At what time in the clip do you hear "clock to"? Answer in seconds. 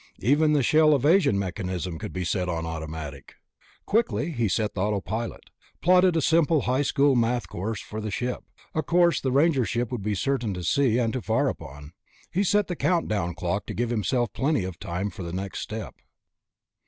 13.35-13.75